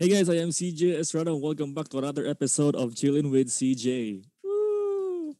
[0.00, 1.32] Hey guys, I am CJ Estrada.
[1.32, 4.22] And welcome back to another episode of Chilling with CJ.
[4.44, 5.34] Woo!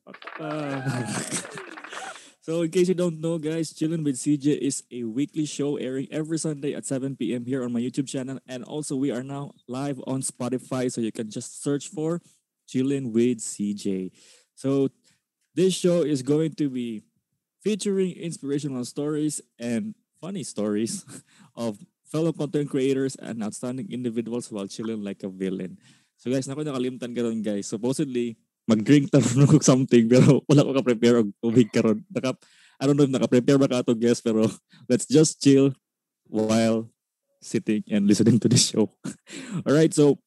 [2.43, 6.09] So, in case you don't know, guys, Chilling with CJ is a weekly show airing
[6.11, 7.45] every Sunday at 7 p.m.
[7.45, 8.41] here on my YouTube channel.
[8.49, 12.21] And also, we are now live on Spotify, so you can just search for
[12.67, 14.11] Chilling with CJ.
[14.57, 14.89] So,
[15.55, 17.05] this show is going to be
[17.63, 21.07] featuring inspirational stories and funny stories
[21.55, 25.77] of fellow content creators and outstanding individuals while chilling like a villain.
[26.19, 27.69] So guys, naku nakalimtan karon guys.
[27.69, 32.03] Supposedly, mag-drink taron ko something pero wala ko ka-prepare og tubig karon.
[32.11, 32.35] Naka,
[32.81, 34.49] I don't know if naka-prepare ba ka to guys pero
[34.91, 35.77] let's just chill
[36.27, 36.89] while
[37.39, 38.91] sitting and listening to the show.
[39.65, 40.19] All right, so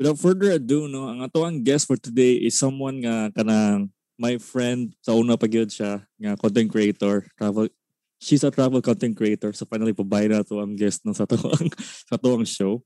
[0.00, 4.34] without further ado, no, ang ato ang guest for today is someone nga kanang my
[4.40, 7.70] friend sa una pa gyud siya nga content creator, travel
[8.18, 9.54] she's a travel content creator.
[9.54, 12.82] So finally, pabayad na to ang guest ng sa tuwang, sa tuwang show.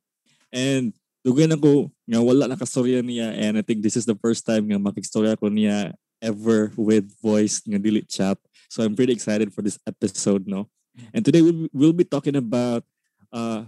[0.52, 0.92] And
[1.24, 4.76] dugan ako nga wala nakastorya niya and I think this is the first time nga
[4.76, 8.36] makikstorya ko niya ever with voice nga dili chat.
[8.68, 10.68] So I'm pretty excited for this episode, no?
[11.12, 12.84] And today we'll, we'll be talking about
[13.32, 13.64] uh,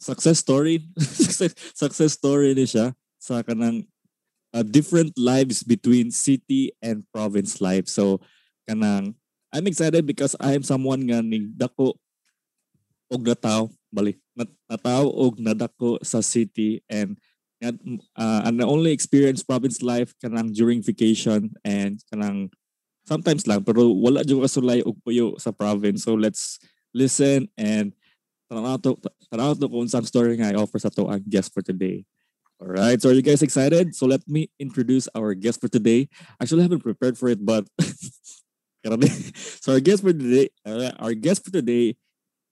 [0.00, 0.84] success story.
[0.98, 3.84] success, success story ni siya sa kanang
[4.52, 7.88] uh, different lives between city and province life.
[7.88, 8.20] So
[8.68, 9.16] kanang
[9.54, 11.22] I'm excited because I am someone nga
[11.54, 11.94] dako
[13.06, 17.14] og nataw bali nat, nataw og nadako sa city and
[17.62, 22.50] uh, and I only experience province life kanang during vacation and kanang
[23.06, 26.02] sometimes lang pero wala jud kasulay og puyo sa province.
[26.02, 26.58] So let's
[26.90, 27.94] listen and
[28.50, 28.98] tanaw to
[29.30, 32.02] tanaw to kung story nga I offer sa to ang guest for today.
[32.58, 33.94] All right so are you guys excited?
[33.94, 36.10] So let me introduce our guest for today.
[36.42, 37.70] Actually I haven't prepared for it but
[39.64, 41.96] so our guest for today, uh, our guest for today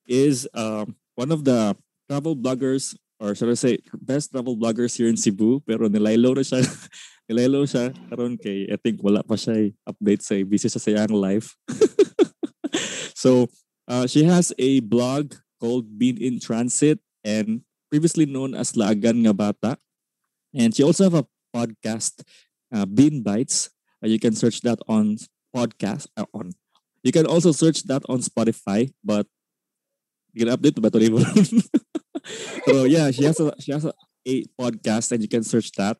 [0.09, 1.77] is um, one of the
[2.09, 5.61] travel bloggers, or should I say, best travel bloggers here in Cebu.
[5.61, 6.65] Pero nilaylo na siya,
[7.29, 11.13] nilaylo siya karon kay I think wala pa siya eh, update sa busy sa sayang
[11.13, 11.53] life.
[13.13, 13.53] so
[13.85, 17.61] uh, she has a blog called Being in Transit and
[17.93, 19.73] previously known as Laagan Nga Bata.
[20.57, 22.25] And she also have a podcast,
[22.73, 23.69] uh, Bean Bites.
[24.01, 25.21] Uh, you can search that on
[25.55, 26.53] podcast uh, on.
[27.03, 29.27] You can also search that on Spotify, but
[30.33, 30.99] you can update ba ito
[32.67, 33.93] So yeah, she has a she has a,
[34.27, 35.99] a podcast and you can search that.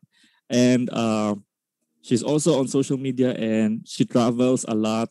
[0.49, 1.35] And uh,
[2.01, 5.09] she's also on social media and she travels a lot.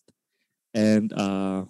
[0.74, 1.66] And uh,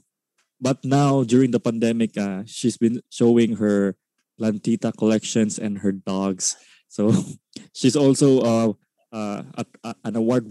[0.60, 3.96] but now during the pandemic, uh, she's been showing her
[4.38, 6.56] plantita collections and her dogs.
[6.88, 7.10] So
[7.74, 8.72] she's also uh,
[9.12, 10.48] uh, a, a, an award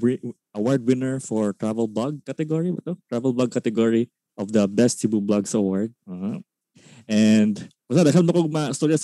[0.54, 2.72] award winner for travel blog category
[3.10, 6.40] travel blog category of the best Cebu blogs award uh-huh.
[7.10, 8.98] and ma-storya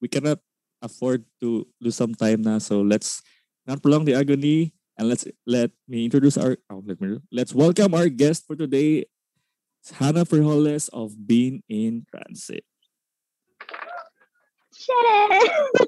[0.00, 0.38] we cannot
[0.80, 3.22] afford to lose some time na so let's
[3.68, 7.94] not prolong the agony and let's let me introduce our oh, let me let's welcome
[7.94, 9.06] our guest for today
[9.90, 12.64] Hannah Frijoles of Being in Transit.
[14.76, 15.72] Shut!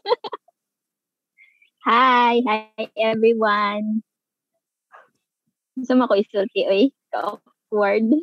[2.35, 2.67] Hi!
[2.75, 4.03] Hi, everyone!
[5.79, 6.91] Gusto mo ko isulti, oy?
[7.15, 8.11] Awkward.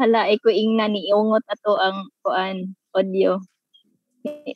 [0.00, 3.36] Hala, iko ing na ni iungot ato ang kuan audio.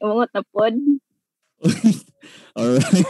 [0.00, 0.72] Iungot na pod.
[2.56, 2.96] Alright.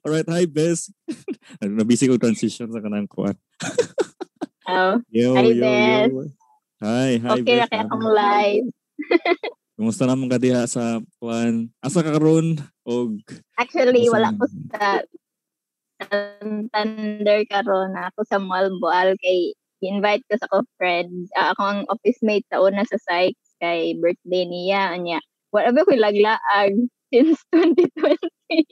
[0.00, 0.88] Alright, hi Bes.
[1.60, 3.36] Nabisi ko transition sa kanang kuan.
[4.64, 4.96] Oh.
[5.12, 6.08] Yo, hi, yo, Bes.
[6.08, 6.24] yo.
[6.80, 7.68] Hi, hi Okay Bes.
[7.68, 8.72] kaya akong live.
[9.74, 11.66] Kumusta naman ka diha sa kuan?
[11.82, 13.18] Asa ka karon og
[13.58, 15.02] Actually, wala ko sa
[16.70, 21.26] Thunder karon ako sa Malboal kay invite ko sa ko friend.
[21.34, 25.18] Ah, ako ang office mate sa una sa Sykes kay birthday niya anya.
[25.50, 26.74] Wala ba ko laglaag
[27.10, 28.70] since 2020.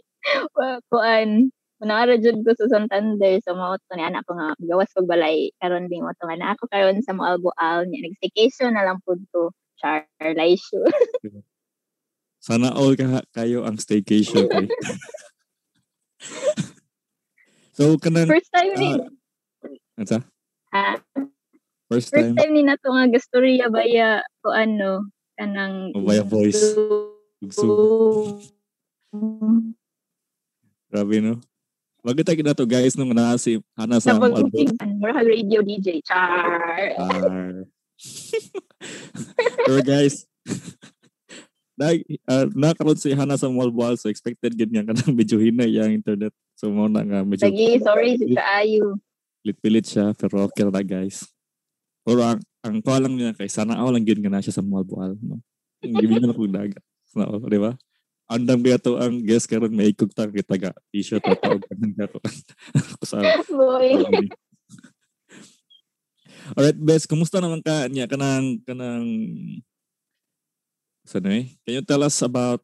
[0.55, 1.51] Wa kuan
[1.83, 5.91] Kunara jud ko sa Santander sa mga ni anak ko nga gawas ko balay karon
[5.91, 9.51] ding mo nga na ako karon sa Malboal niya nag-staycation na lang pud ko.
[9.79, 10.83] Charlay show.
[12.43, 14.67] sana all ka kayo ang staycation kay.
[17.77, 20.19] so kanang First time ni uh, sa
[20.75, 20.99] ah,
[21.87, 25.07] first First time time ni nato nga gastorya baya ko ano
[25.39, 26.75] kanang Oh, via voice.
[27.43, 27.67] Ugso.
[30.91, 31.39] Grabe no.
[32.03, 36.99] Bakit tayo na to guys nung naa si Hana sa Moral radio DJ char.
[36.99, 37.63] Ah.
[39.67, 40.27] Pero guys,
[41.73, 45.73] Nag, uh, nakaroon si Hana sa mall ball so expected gid nga kanang medyo hinay
[45.73, 46.31] yung internet.
[46.53, 49.01] So mo na nga medyo Lagi, sorry si Kaayo.
[49.43, 51.27] pilit-pilit siya pero okay na guys.
[52.05, 54.63] Pero ang ang kuha lang niya kay sana ako lang gyud nga na siya sa
[54.63, 55.41] Malboal no.
[55.83, 56.85] Gibin na ko dagat.
[57.17, 57.75] No, di ba?
[58.31, 62.21] Andang biya to ang guest karon may ikog kita ga t-shirt at og kanang gato.
[63.51, 64.29] Boy.
[66.53, 69.07] Alright, Bes, kumusta naman ka niya kanang kanang
[71.07, 71.51] sa eh?
[71.67, 72.63] Can you tell us about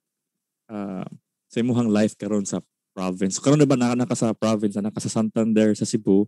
[0.70, 1.06] uh,
[1.50, 2.62] sa imuhang life karon sa
[2.94, 3.38] province?
[3.42, 6.26] Karon ba naka, naka sa province, na naka sa Santander sa Cebu,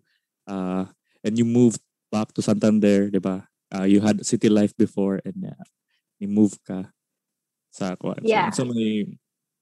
[0.51, 0.87] uh,
[1.23, 3.47] and you moved back to Santander, di ba?
[3.71, 5.65] Uh, you had city life before and uh,
[6.19, 6.91] you moved ka
[7.71, 8.19] sa kuan.
[8.27, 8.51] Yeah.
[8.51, 9.07] So, so may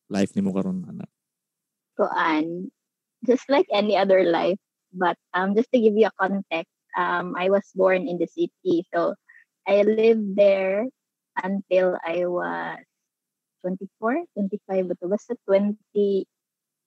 [0.09, 1.05] life nimo karon ana.
[1.93, 2.73] Kuan,
[3.29, 4.57] just like any other life,
[4.97, 8.87] but um, just to give you a context, um, I was born in the city,
[8.95, 9.15] so
[9.69, 10.87] I lived there
[11.43, 12.81] until I was
[13.63, 15.77] 24, 25, but basta 20,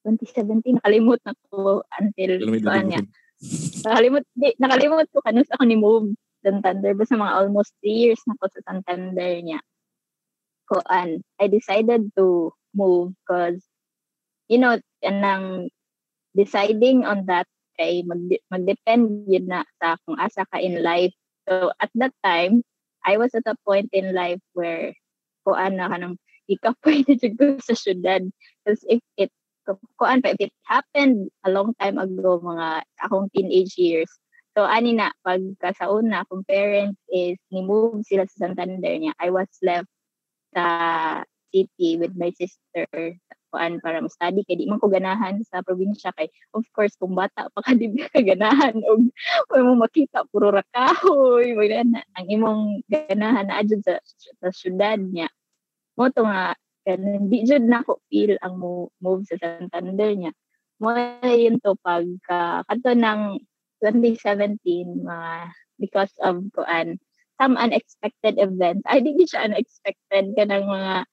[0.07, 3.01] 2017, nakalimut na ko until kuan niya.
[3.85, 6.09] Nakalimut, di, nakalimut ko kanus ako ni move
[6.41, 6.97] Santander.
[6.97, 9.61] Basta mga almost three years na ko sa Santander niya.
[10.65, 13.61] Kuan, I decided to move because,
[14.49, 15.69] you know, nang
[16.33, 17.45] deciding on that
[17.81, 18.21] kay mag
[18.53, 21.09] magdepend yun na sa kung asa ka in life.
[21.49, 22.61] So at that time,
[23.01, 24.93] I was at a point in life where
[25.41, 28.29] kuan na kanang ikapoy na jud ko sa syudad.
[28.61, 29.33] Because if it
[29.97, 34.13] kuan pa if it happened a long time ago mga akong teenage years.
[34.53, 39.17] So ani na pagka sa una akong parents is ni-move sila sa Santander niya.
[39.17, 39.89] I was left
[40.53, 43.17] sa city with my sister
[43.51, 47.13] kuan para mo study kay di man ko ganahan sa probinsya kay of course kung
[47.13, 48.79] bata pa ka di ka ganahan.
[48.87, 49.11] Og
[49.51, 52.01] way mo makita puro ra kahoy mo na.
[52.15, 53.99] Ang imong ganahan na adjud sa
[54.39, 55.27] sa syudad niya.
[55.99, 56.55] Mo to nga
[56.87, 60.31] ganun di jud na ko feel ang mo move sa Santander niya.
[60.81, 60.95] Mo
[61.27, 63.37] yun to pagka kadto ng
[63.83, 64.57] 2017
[65.03, 65.33] mga
[65.81, 67.01] because of kuan
[67.41, 71.09] some unexpected events ay di siya unexpected kanang mga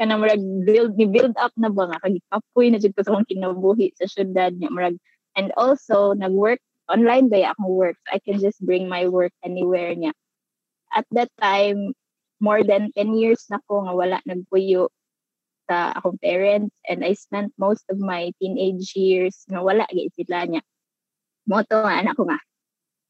[0.00, 1.98] kanang murag build ni build up na ba nga?
[2.02, 4.98] Kag kapoy na jud ko sa akong kinabuhi sa syudad niya murag.
[5.34, 7.98] And also nag-work online ba ako work?
[8.06, 10.12] So I can just bring my work anywhere niya.
[10.94, 11.94] At that time
[12.42, 14.90] more than 10 years na ko nga wala nagpuyo
[15.70, 16.74] sa akong parents.
[16.84, 20.62] And I spent most of my teenage years nga wala gyud sila niya.
[21.48, 22.40] Mo to nga anak ko nga.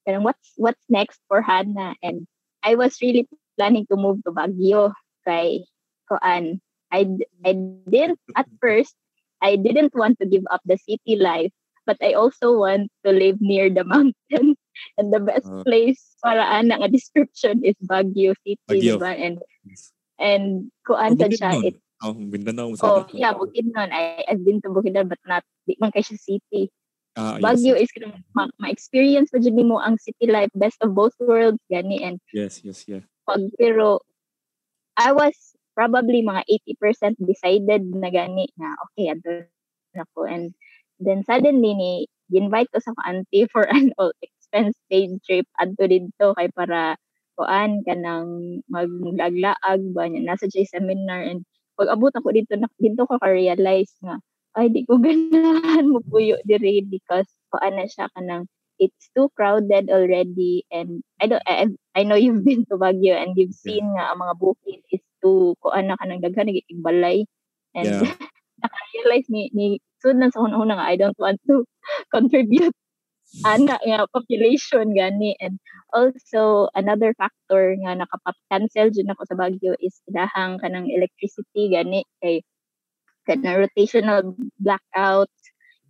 [0.04, 1.96] Pero what's what's next for Hannah?
[2.04, 2.28] And
[2.60, 3.24] I was really
[3.56, 4.92] planning to move to Baguio
[5.24, 5.64] kay
[6.08, 6.60] koan
[6.94, 7.02] I
[7.42, 7.52] I
[7.90, 8.94] didn't at first
[9.42, 11.50] I didn't want to give up the city life
[11.84, 14.56] but I also want to live near the mountains
[14.96, 15.66] and the best Ah.
[15.66, 18.96] place para ana nga description is Baguio City Baguio.
[19.02, 19.42] diba and
[20.22, 22.74] and kuan sad siya it Oh, Mindanao.
[22.84, 26.70] oh yeah Bukidnon I I've been to Bukidnon but not di man siya city
[27.14, 30.92] Ah, Baguio yes, is kanang ma- ma-experience pa jud nimo ang city life best of
[30.98, 33.06] both worlds gani and yes, yes, yeah.
[33.24, 34.02] pag pero
[34.98, 36.42] I was probably mga
[36.78, 39.46] 80% decided na gani na okay adto
[39.94, 40.54] na ko and
[41.02, 41.92] then suddenly ni
[42.32, 45.46] invite ko sa auntie for an all expense paid trip.
[45.60, 46.96] Adto didto kay para
[47.34, 51.26] kuan kanang maglaglaag ba niya nasa J seminar.
[51.26, 51.42] And
[51.74, 54.22] pag abot ako dito na dito ko ka-realize nga
[54.54, 58.46] ay di ko ganahan mo puyo diri because kuan na siya kanang
[58.84, 63.32] it's too crowded already and I don't I, I know you've been to Baguio and
[63.34, 63.80] you've Yeah.
[63.80, 67.24] seen nga ang mga bukid is too kuan na kanang daghan nagigbalay
[67.72, 68.12] and Yeah.
[68.62, 71.64] naka-realize ni ni sud na sa una nga I don't want to
[72.14, 72.76] contribute
[73.42, 75.58] ana nga population gani and
[75.90, 82.46] also another factor nga nakapap-cancel jud ako sa Baguio is ilahang kanang electricity gani kay
[83.26, 85.32] kanang rotational blackout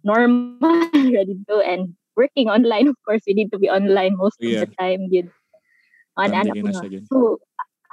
[0.07, 4.63] normal ra dito and working online of course we need to be online most Yeah.
[4.63, 5.31] of the time yun.
[6.17, 6.87] An anak ko nga.
[6.87, 7.05] dyan.
[7.11, 7.43] so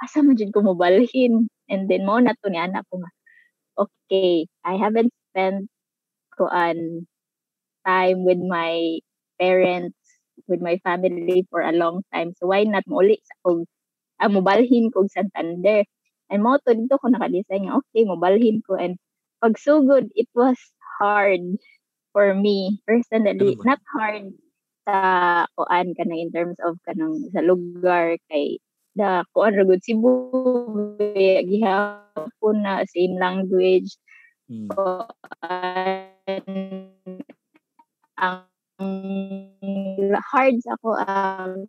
[0.02, 3.10] asa man jud ko mobalhin and then mo na to ni anak ko nga.
[3.78, 5.66] Okay I haven't spent
[6.38, 7.06] kuan
[7.86, 9.00] time with my
[9.40, 9.98] parents
[10.48, 12.32] with my family for a long time.
[12.38, 12.86] So why not?
[12.86, 13.66] Mo uli sa kog
[14.22, 15.84] ah, mobalhin kog Santander.
[16.32, 18.78] And mo to dito ko naka-design nga okay mobalhin ko.
[18.78, 18.96] And
[19.42, 20.56] pag sugod it was
[20.98, 21.42] hard
[22.12, 24.32] for me personally Ano not hard
[24.88, 24.98] sa
[25.56, 28.58] kuan kanang in terms of kanang sa lugar kay
[28.96, 30.10] da kuan ra gud Cebu
[31.48, 33.96] gihapon na same language
[34.52, 34.68] Mm.
[34.68, 36.02] kuan
[38.20, 38.44] ang
[40.32, 41.64] hard sa ko ang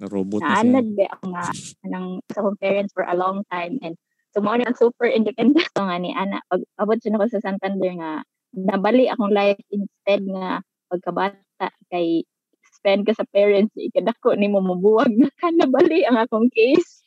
[0.00, 0.66] Na robot na siya.
[0.66, 1.44] naanad ba ako nga
[1.86, 3.94] ng sa parents for a long time and
[4.34, 7.94] so mo na super independent ko nga ni ana pag abot siya ako sa Santander
[7.94, 8.10] nga
[8.50, 10.58] nabali akong life instead nga
[10.90, 12.26] pagkabata kay
[12.74, 17.06] defend ka sa parents ikadako ni mo mabuwag na ka na bali ang akong case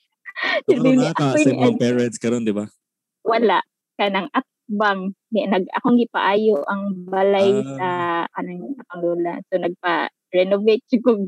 [0.70, 2.70] So, karon naka sa mga parents karon, di ba?
[3.26, 3.58] wala
[3.98, 7.74] kanang atbang ni nag akong gipaayo ang balay Ah.
[7.76, 7.88] sa
[8.40, 11.22] anong akong lola so nagpa renovate jud kog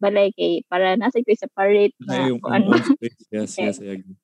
[0.00, 3.20] balay kay para nasa ko separate Na na yung kung ano own space.
[3.34, 4.16] Yes, yes, I agree.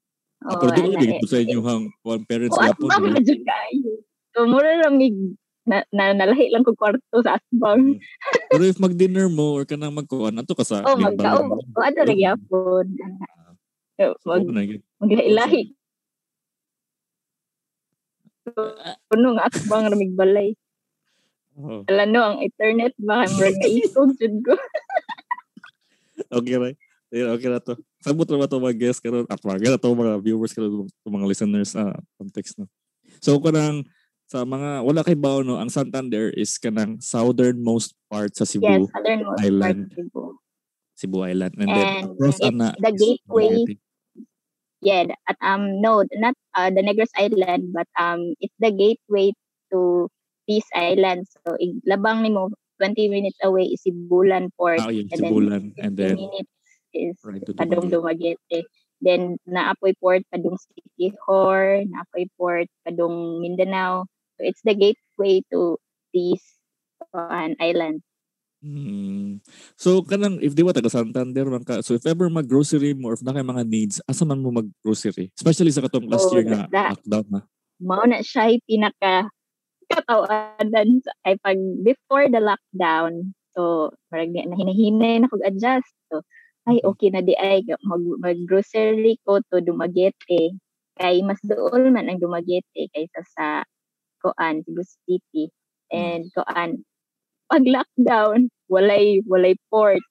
[0.46, 2.88] Oh, Pero di ko din sa inyo hang one parents O gapon.
[2.88, 3.90] asbang na jud kayo.
[4.32, 5.16] So mura ra mig
[5.66, 8.00] na, na nalahi lang ko kwarto sa asbang.
[8.48, 11.44] Pero if mag-dinner mo or kanang magkuan, ato ka sa Oh, main magkao.
[11.44, 11.54] balay mo.
[11.76, 12.86] O ano ra gyapon.
[14.00, 14.62] So, So, Mag na
[14.98, 15.62] maglahi-lahi.
[19.06, 20.56] Puno nga asbang ra mig balay.
[21.60, 21.84] Oo.
[21.86, 24.54] Alam no, ang internet ba murag naisog jud ko.
[26.30, 26.78] Okay, right?
[27.10, 27.74] Okay na to.
[28.00, 31.28] Sabot na ba ito mga guests karon at mga na to mga viewers karon mga
[31.28, 32.64] listeners sa context no.
[33.20, 33.84] So kanang
[34.24, 38.88] sa mga wala kay bao no, ang Santander is kanang southernmost part sa Cebu, Yes,
[38.88, 39.80] southernmost Island.
[39.92, 40.22] part Cebu.
[40.96, 41.54] Cebu Island.
[41.60, 43.76] And, then And across it's ana the gateway.
[44.80, 49.36] Yeah, at um no, not uh, the Negros Island, but um it's the gateway
[49.76, 50.08] to
[50.48, 51.28] Peace Island.
[51.28, 52.48] So iglabang nimo
[52.80, 54.80] 20 minutes away is Sibulan Port.
[54.80, 55.64] Ah, yun, and then Cebulan.
[55.76, 56.52] And 15 then minutes
[56.94, 58.64] is right Padong Dumaguete.
[59.00, 64.04] Then naapoy port Padong Sikihor, naapoy port Padong Mindanao.
[64.36, 65.78] So it's the gateway to
[66.12, 66.42] these
[67.14, 68.02] uh, island.
[68.60, 69.40] Hmm.
[69.80, 73.16] So kanang if di ba taga Santander man ka, so if ever mag-grocery mo or
[73.16, 75.32] if na kay mga needs, asa man mo mag-grocery?
[75.32, 77.40] Especially sa katong last Oh, year nga lockdown na.
[77.80, 79.32] mao na siya pinaka
[79.88, 86.20] katawanan sa ay pag before the lockdown so parang na hinahinay na kog adjust so
[86.68, 86.88] ay Mhm.
[86.88, 87.32] okay na di.
[87.38, 90.56] Ay mag, mag grocery ko to Dumaguete.
[91.00, 93.46] Kay mas dool man ang Dumaguete kaysa sa
[94.24, 95.48] Koan Cebu City.
[95.92, 96.84] And Koan
[97.50, 100.02] pag lockdown walay walay port.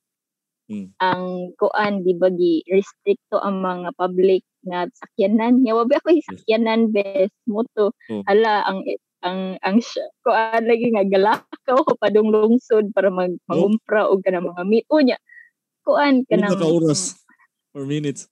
[0.71, 0.93] Mm.
[1.01, 5.61] ang Koan di ba gi restricto ang mga public nga sakyanan.
[5.65, 7.31] Nya wabi ako sakyanan bes?
[7.49, 8.21] Moto Oh.
[8.29, 8.81] hala ang
[9.25, 9.77] ang ang
[10.25, 15.17] kuan lagi nga galakaw ko padung lungsod para mag mangumpra og kanang mga meat unya
[15.89, 17.17] kuan Ano kanang ka oras
[17.74, 18.29] or minutes?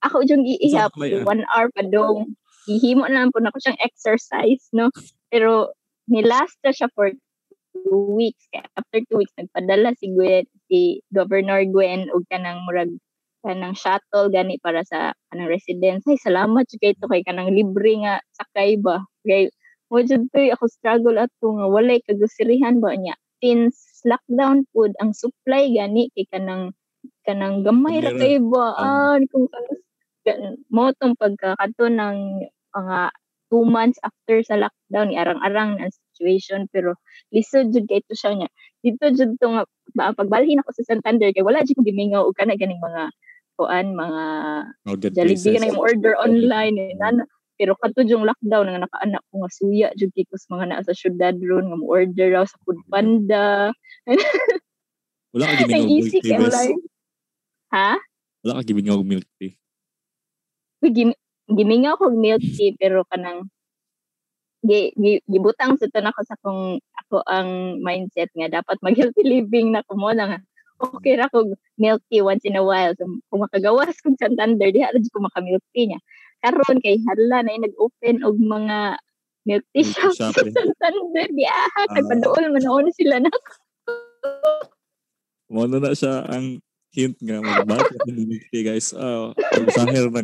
[0.00, 1.24] ako jung iihap Sa may, ah.
[1.28, 2.32] one hour padung
[2.64, 4.88] ihimo na lang po na ko siyang exercise no?
[5.28, 5.76] Pero
[6.08, 7.12] nilast na siya for
[7.76, 8.40] two weeks.
[8.50, 12.90] Kaya after two weeks nagpadala si Gwen si Governor Gwen og kanang murag
[13.44, 17.92] kanang shuttle gani para sa kanang residents ay salamat jud kay to kay kanang libre
[18.00, 19.04] nga sakay ba?
[19.24, 19.52] Kay
[19.92, 25.12] mo jud to ako struggle ato nga walay kagusirihan ba niya since lockdown food ang
[25.12, 26.72] supply gani kay kanang
[27.24, 29.14] kanang gamay ra kay ba Ah.
[29.14, 29.80] ah kung kanang
[30.26, 32.16] gan- mo tong pagkakato ng
[32.70, 32.98] mga
[33.50, 36.94] two months after sa lockdown arang-arang na situation pero
[37.34, 38.48] lisod jud kay to siya niya
[38.80, 39.64] dito jud to nga
[39.96, 43.10] ba, pagbalhin ako sa Santander kay wala jud ko gimingaw og kana ganing mga
[43.58, 44.22] kuan mga
[44.86, 45.52] Jollibee places.
[45.52, 46.92] ka na yung order online eh.
[46.96, 47.26] Nana,
[47.60, 50.96] pero kato yung lockdown nga nakaanak ko nga suya jud kay kus mga naa sa
[50.96, 53.68] syudad ron nga mo order raw sa food panda.
[55.36, 56.60] Wala ka gibing og milk tea, wala
[57.76, 57.90] ha?
[58.40, 59.60] Wala ka gibing og milk tea.
[60.80, 61.12] Gim
[61.52, 63.44] gimingaw ko milk tea pero kanang
[64.64, 69.20] gi, gi, gibutang sa tanan ko sa kung ako ang mindset nga dapat mag healthy
[69.20, 70.40] living na ko mo nga.
[70.80, 74.96] Okay ra kog milk tea once in a while so kung makagawas kog Santander diha
[74.96, 76.00] jud ko maka milk tea niya
[76.40, 78.96] karon kay hala na nag-open og mga
[79.48, 80.32] milk tea shop sa.
[80.32, 82.08] Santander diha kay Ah.
[82.08, 83.30] paduol man na sila na
[85.50, 86.62] Mo na na siya ang
[86.94, 88.92] hint nga magbati ako ng milk tea guys.
[88.94, 89.68] Ah, uh, ng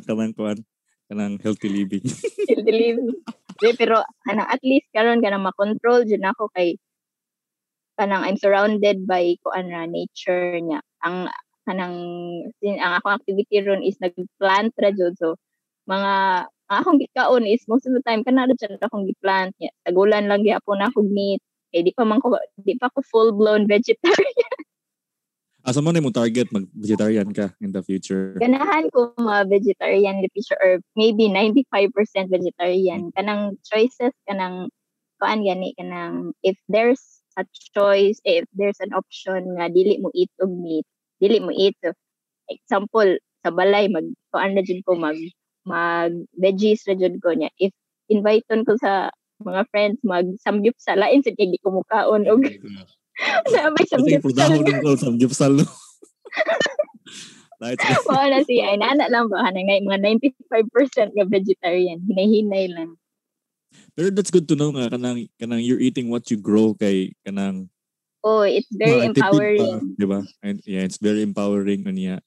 [0.04, 0.61] kanang kuan
[1.06, 2.02] kanang healthy living.
[2.50, 3.14] healthy living
[3.56, 6.76] Di, pero kanang at least karon kanang makontrol jud nako kay
[7.96, 10.85] kanang I'm surrounded by kuan ra nature niya.
[11.00, 11.32] Ang
[11.64, 11.96] kanang
[12.61, 15.40] sin- ang akong activity ron is nagplant ra jud so
[15.87, 16.12] mga
[16.66, 19.71] ang akong gikaon is most of the time kana ra jud akong giplant niya.
[19.87, 21.38] Tagulan lang gyapon ako meat.
[21.71, 24.59] Kay di pa man ko di pa ako full blown vegetarian.
[25.66, 28.38] Asa mo na mo target mag vegetarian ka in the future?
[28.38, 31.90] Ganahan ko mga vegetarian in the future or maybe 95%
[32.31, 33.11] vegetarian.
[33.19, 34.71] Kanang choices, kanang
[35.19, 37.43] kuan gani, kanang if there's a
[37.75, 40.87] choice, eh, if there's an option nga dili mo eat og meat,
[41.19, 41.75] dili mo eat.
[41.83, 41.93] So,
[42.47, 45.19] example, sa balay, mag, kuan na jud ko, mag,
[45.66, 47.50] mag veggies na jud ko niya.
[47.58, 47.75] If
[48.08, 49.11] invite ko sa
[49.42, 53.92] mga friends, mag samgyup sa lain, sa kay di ko mukaon og na may Kasi
[53.92, 55.66] samgyup sa prudaho din ko sa Jupsal no.
[57.56, 57.80] Right.
[58.04, 58.76] Mao na siya.
[58.76, 59.40] Inana lang ba?
[59.40, 62.04] Hanang na- mga 95% nga vegetarian.
[62.04, 63.00] Hinay-hinay lang.
[63.96, 67.73] Pero that's good to know nga kanang kanang you're eating what you grow kay kanang
[68.26, 69.94] Oh, it's very pa, empowering.
[69.94, 70.20] di ba?
[70.42, 72.18] And yeah, it's very empowering niya.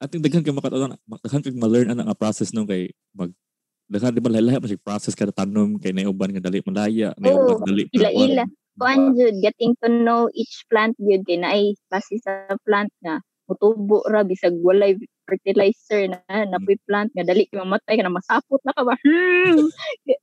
[0.00, 3.36] I think daghan ka makatuon, daghan ka ma-learn ana nga process no kay mag
[3.84, 7.60] daghan di ba lahi-lahi pa siya process kada tanom kay naiuban nga dali malaya, naiuban
[7.60, 7.84] Oo, dali.
[7.92, 8.48] ila-ila.
[8.80, 14.00] Kuan jud getting to know each plant jud kay naay base sa plant nga mutubo
[14.08, 14.96] ra bisag walay
[15.28, 18.96] fertilizer na napoy plant nga dali kay mamatay ka na masapot na ka ba.
[19.04, 19.68] Hmm.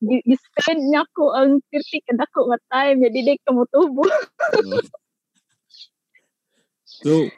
[0.01, 4.10] Gi-spend niya ko ang 30 kadako nga time nga dili ka mutubo.
[6.98, 7.29] So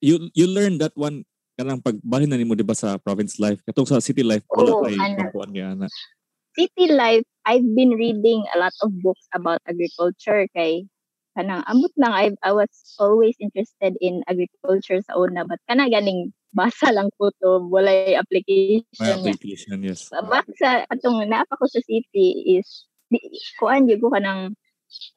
[0.00, 1.27] you you learn that one
[1.58, 4.86] kanang pagbahin na nimo di ba sa province life katong sa city life wala Oo,
[4.86, 5.86] kay pagkuan nga ana.
[6.54, 10.86] city life, I've been reading a lot of books about agriculture kay
[11.34, 12.70] kanang ambot lang I, I was
[13.02, 18.22] always interested in agriculture sa una but kana ganing basa lang ko to walay May
[18.22, 19.34] application niya.
[19.34, 20.10] application yes.
[20.14, 23.18] Back sa atong naapa ko sa city is di,
[23.58, 24.54] kuan gyud ko kanang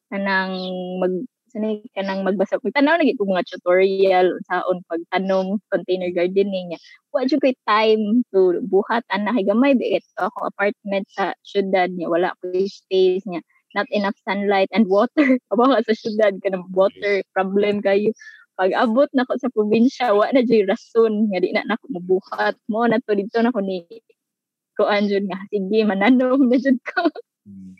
[0.10, 0.57] kanang
[0.98, 1.13] mag
[1.51, 2.58] sanay kanang magbasa.
[2.63, 6.79] Ko tanaw lagi ko mga tutorial saon pagtanom container gardening niya.
[7.12, 9.03] Wa jud koy time to buhat.
[9.12, 12.08] Ana kay gamay bit ako apartment sa syudad niya.
[12.08, 13.43] Wala ko space niya.
[13.75, 15.38] Not enough sunlight and water.
[15.51, 18.15] Aba sa syudad kanang water problem kayo.
[18.55, 22.55] Pag abot na sa probinsya wa na jud rason nga di na nako mabuhat.
[22.72, 23.84] Mo na to dito na ko ni
[24.79, 25.43] kuan jud nga.
[25.51, 27.12] Sige mananom na jud ko.
[27.43, 27.75] Mm.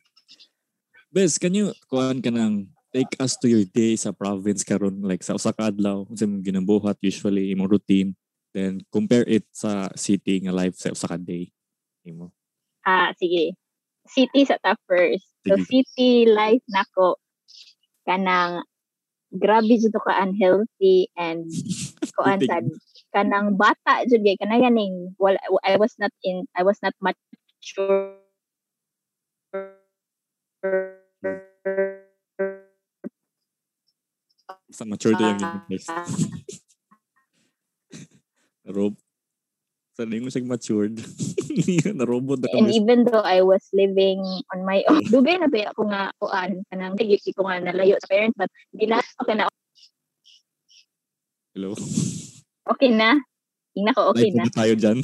[1.12, 5.24] Bez, can you kuan ka ng take us to your day sa province karon like
[5.24, 8.12] sa usa ka adlaw unsa imong ginabuhat usually imong routine
[8.52, 11.48] then compare it sa city nga life sa usa ka day
[12.04, 12.34] imo.
[12.86, 13.54] Ah, sige.
[14.10, 15.26] City sa ta first.
[15.46, 15.66] So, Sige.
[15.70, 17.18] city life nako
[18.06, 18.66] kanang
[19.32, 21.48] grabe jud to ka unhealthy and
[22.18, 22.68] kuan sad
[23.16, 28.18] kanang bata jud gay kanang ganing wala I was not in I was not mature
[34.72, 35.88] Sa mature to yung place.
[38.72, 38.96] Rob.
[40.00, 40.96] Sa mo siya matured.
[42.00, 42.80] na robot na and kami.
[42.80, 44.24] even though I was living
[44.56, 48.08] on my own dugay na ba ako nga kuan kanang sige ko nga nalayo sa
[48.08, 49.52] parents but di na okay na
[51.52, 51.76] Hello.
[52.72, 53.20] okay na
[53.76, 55.04] tingnan ko okay na tayo dyan.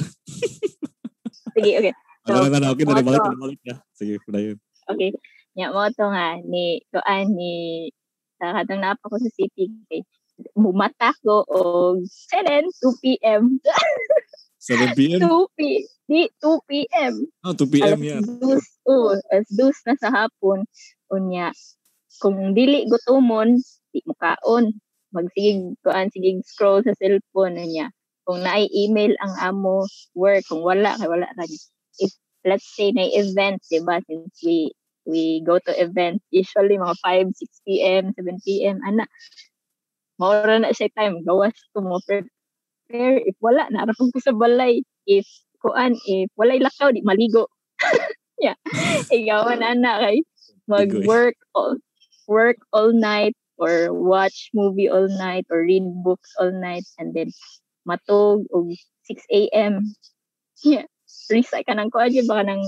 [1.52, 1.92] sige okay
[2.28, 3.08] So, Ano na na, okay na, to.
[3.08, 3.74] na, nabalik na.
[3.96, 4.60] Sige, na yun.
[4.84, 5.16] Okay.
[5.56, 7.88] Nya mo to nga ni kuan ni
[8.38, 10.02] sa katong napa ko sa city kay
[10.54, 13.58] bumata ko og 7 2 p.m.
[14.62, 15.20] 7 p.m.
[15.22, 15.58] 2 p.
[16.08, 17.14] Di 2 p.m.
[17.44, 18.00] Oh, 2 p.m.
[18.00, 18.22] Yan.
[18.40, 20.64] dus, oh, alas dus na sa hapon.
[21.12, 21.52] Unya,
[22.20, 23.60] kung dili gutomon,
[23.92, 24.72] di mo kaon.
[25.12, 27.88] Magsigig, kuan, sigig scroll sa cellphone niya.
[28.28, 30.44] Kung naay email ang amo, work.
[30.48, 31.60] Kung wala, kay wala ra niya.
[32.00, 32.12] If,
[32.44, 34.00] let's say, na event, di ba?
[34.04, 34.72] Since we
[35.06, 39.04] we go to events, usually mga 5, 6 p.m., 7 p.m., ana,
[40.18, 41.22] maura na siya time.
[41.22, 43.22] Gawas ko mo prepare.
[43.22, 44.82] If wala, narapon ko sa balay.
[45.08, 45.24] If
[45.62, 47.50] kuan if walay lakaw di maligo
[48.44, 48.54] yeah
[49.10, 50.18] igawan ana kay
[50.70, 51.74] mag-work all
[52.30, 57.30] work all night or watch movie all night or read books all night and then
[57.82, 58.70] matog og
[59.10, 59.82] 6 a.m.
[60.62, 60.86] yeah
[61.32, 62.62] reset ka ng kuan ba nang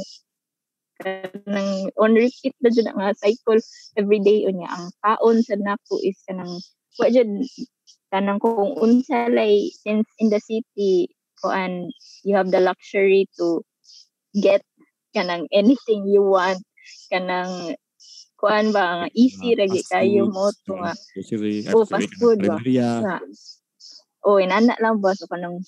[1.01, 3.61] kanang on repeat na dyan nga cycle.
[3.97, 6.61] Every day unya ang taon sa nako is kanang
[7.01, 7.29] wa jud
[8.13, 11.09] kanang kung unsa lay since in the city
[11.41, 11.89] kuan
[12.23, 13.65] you have the luxury to
[14.37, 14.61] get
[15.17, 16.61] kanang anything you want.
[17.09, 17.75] Kanang
[18.37, 20.93] kuan ba nga easy Mga ragi kayo mo to nga.
[21.77, 22.57] Oh, fast food ba?
[24.25, 25.65] O inana lang ba so kanang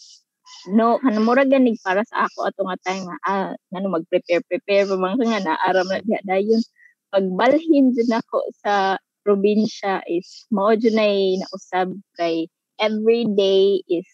[0.70, 4.42] no kanang mura ganig para sa ako ato nga time nga ah ngano mag prepare
[4.46, 6.62] prepare pa man nga na aram na diha dayon
[7.10, 12.46] pagbalhin jud nako sa probinsya is mao jud nay nausab kay
[12.78, 14.06] every day is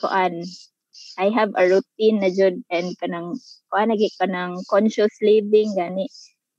[0.00, 0.44] kuan
[1.18, 3.38] I have a routine na jud and kanang
[3.70, 6.06] kuan lagi kanang conscious living gani.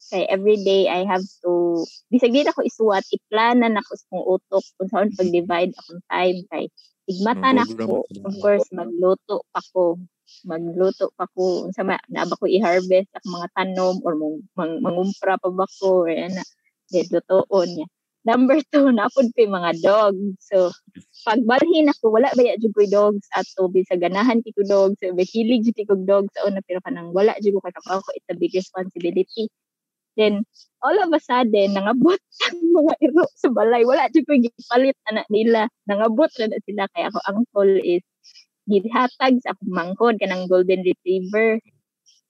[0.10, 4.26] Kay every day I have to bisag di na ko isuwat iplanan ako sa kong
[4.26, 6.66] utok kung saan pag-divide akong time kay
[7.10, 8.28] igmata na Mag-program ko ka na.
[8.30, 9.98] of course magluto pa ko
[10.46, 15.42] magluto pa ko unsa ma naaba ko i-harvest ang mga tanom or mang, mang, mangumpra
[15.42, 16.44] pa ba ko or ana
[16.94, 17.88] lutoon niya.
[18.28, 20.38] Number two napod ko yung mga dogs.
[20.44, 20.70] So
[21.26, 23.26] pagbalhin ako wala ba jud ko dogs?
[23.34, 25.02] Ato sa ganahan kiko dogs.
[25.02, 28.30] So hilig jud ko dogs sa una pero kanang wala jud ko katapaw ko it's
[28.30, 29.50] a big responsibility
[30.16, 30.46] then
[30.82, 32.18] all of a sudden nangabot
[32.50, 36.88] ang mga iro sa balay wala jud ko gipalit anak nila nangabot na, na sila
[36.96, 38.06] kaya ako uncle is
[38.70, 41.58] gihatag sa akong mangkod kanang golden retriever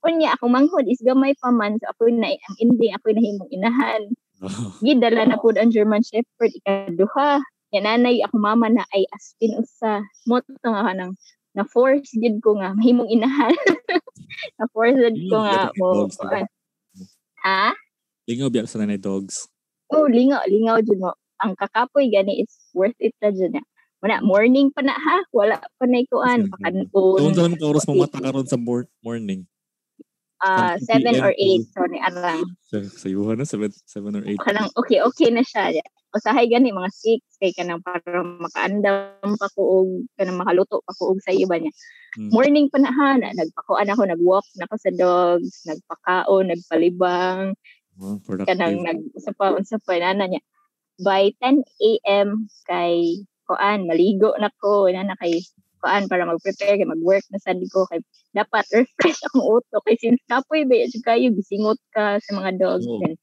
[0.07, 4.07] unya akong mangkod is gamay pa man so ako na ang ending ako nahimong inahan
[4.39, 4.47] Oh.
[4.85, 7.43] Gidala na pud ang German Shepherd ikaduha.
[7.75, 10.01] Yan nanay ako mama na ay aspin usa.
[10.25, 11.13] Mo to nga kanang
[11.53, 13.53] na force gid ko nga mahimong inahan.
[14.57, 16.07] na force gid ko nga mo.
[17.45, 17.73] Ha?
[18.30, 19.49] Lingaw biya sa nanay dogs.
[19.89, 21.17] Oh, lingaw, lingaw jud mo.
[21.41, 23.63] Ang kakapoy gani is worth it ra jud na.
[23.99, 26.88] Wala morning pa na ha, wala pa na ikuan pakanon.
[27.19, 29.43] unsa naman ka oras mo mata karon sa mor- morning?
[30.39, 32.43] Ah, 7 or 8 so ni arang.
[32.71, 34.39] Sa sa yuha na 7 7 or 8.
[34.39, 35.84] Kanang okay okay na siya.
[36.15, 41.12] Usahay gani mga 6 kay kanang para makaandam pa ko og kanang makaluto pa ko
[41.12, 41.75] og sayo ba niya.
[42.17, 42.32] Hmm.
[42.34, 47.54] Morning pa na ha, na, nagpakuan ako, nag-walk na ako sa dogs, nagpakaon, nagpalibang,
[47.99, 48.47] Oh, productive.
[48.56, 50.41] kanang nag sa pa unsa pa nana niya.
[51.04, 55.43] By 10 AM kay kuan maligo na ko na na kay
[55.79, 57.99] kuan para mag-prepare kay mag-work na sad ko kay
[58.35, 59.83] dapat refresh akong utok.
[59.87, 62.99] Kay since kapoy ba yun kayo bisingot ka sa mga dogs Oo.
[63.01, 63.15] then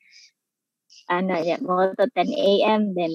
[1.07, 3.15] ana ya mo to 10 AM then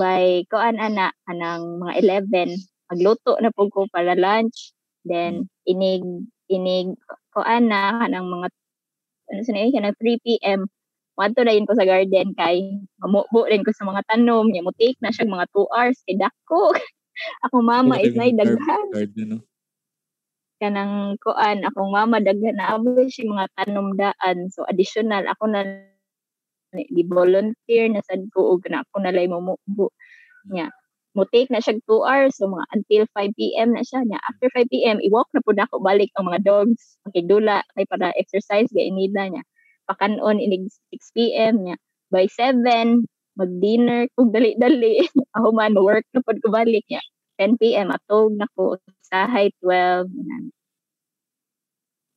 [0.00, 1.92] by kuan ana anang mga
[2.30, 2.56] 11
[2.88, 4.72] magluto na pud ko para lunch
[5.04, 6.00] then inig
[6.48, 6.96] inig
[7.36, 8.48] kuan na kanang mga
[9.32, 10.60] ano sa kanang 3 PM
[11.12, 14.72] Wanto na yun ko sa garden kay mamubo rin ko sa mga tanom niya mo
[14.72, 16.72] take na siya mga 2 hours kay dako
[17.42, 18.86] ako mama is nay daghan.
[18.90, 19.38] Garden, no?
[20.62, 25.66] kanang kuan akong mama daghan na aboy siya mga tanom daan so additional ako na
[26.70, 29.90] di volunteer na sad ko og na ako na lay mamubo
[30.46, 30.70] nya
[31.12, 32.40] mo take na siya 2 hours.
[32.40, 34.00] So mga until 5 PM na siya.
[34.08, 36.96] Nya after 5 PM i-walk na pud ako balik ang mga dogs.
[37.04, 39.42] Makigdula kay para exercise gay nila nya.
[39.84, 41.76] Pakanon inig 6 PM nya.
[42.08, 43.04] By 7
[43.36, 45.04] mag-dinner kung dali-dali
[45.36, 47.00] ako man work na pud ko balik nya
[47.42, 50.44] 10 PM atog na ko sahay 12 yan.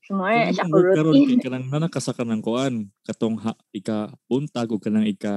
[0.06, 1.42] Sumara siya ko karon routine.
[1.42, 5.34] kay kanang nana ka sa kanang kuan katong ha, ika buntag ug kanang ika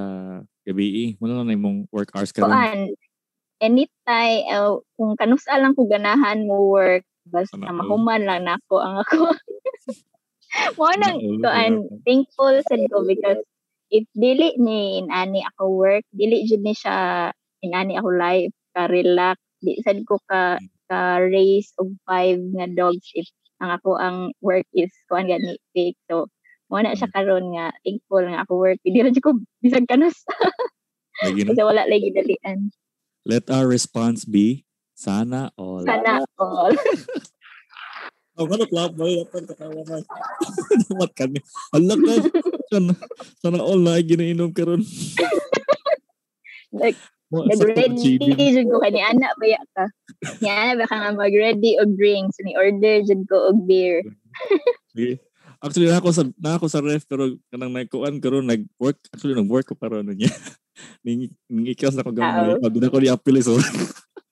[0.68, 2.52] gabi mo na na imong work hours karon.
[2.52, 2.92] Kuan,
[3.64, 7.80] anytime, uh, kung kanusa lang ko ganahan mo work, basta Sana all.
[7.80, 9.32] mahuman lang nako ang ako.
[10.80, 11.72] Mo nang all, kuan,
[12.08, 13.40] thankful sad ko because
[13.88, 17.28] if dili ni inani ako work, dili jud ni siya
[17.64, 23.10] inani ako life ka relax, di sad ko ka ka raise og five nga dogs
[23.14, 25.98] if ang ako ang work is kuan gani fake.
[26.06, 26.30] So
[26.68, 28.80] mo na siya karon nga thankful nga ako work.
[28.84, 29.88] Di ra ko bisag
[31.18, 31.50] Lagi na.
[31.50, 32.70] kasi wala lagi dalian.
[33.26, 34.62] Let our response be
[34.94, 35.82] sana all.
[35.82, 36.74] Sana all.
[38.38, 39.02] Oh, ano clap mo?
[39.02, 39.98] Dapat katawa na.
[40.86, 41.38] Dapat kami.
[41.74, 42.14] Hala ka.
[42.70, 42.92] Sana,
[43.40, 44.84] sana all na ay ginainom karon.
[46.68, 48.16] Like, Nag-ready
[48.56, 49.84] jud ko kani ana baya ka.
[50.40, 54.00] Ni ana ba ka nga mag-ready og drinks, ni order jud ko og beer.
[54.96, 55.20] Sige.
[55.58, 59.66] Actually, na ako sa na ako sa ref pero kanang nagkuan karon nag-work actually nag-work
[59.66, 60.30] ko para ano niya.
[61.04, 62.56] ning ning ikas na ko gamay.
[62.62, 63.58] Pag na ko di appeal so.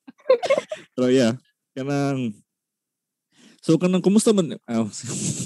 [0.95, 1.35] pero yeah,
[1.75, 2.33] kanang
[3.67, 4.89] So kanang kumusta man oh,